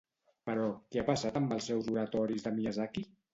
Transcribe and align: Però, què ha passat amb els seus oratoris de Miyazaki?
Però, 0.49 0.63
què 0.95 1.01
ha 1.01 1.05
passat 1.09 1.37
amb 1.41 1.53
els 1.59 1.67
seus 1.73 1.91
oratoris 1.97 2.49
de 2.49 2.55
Miyazaki? 2.57 3.07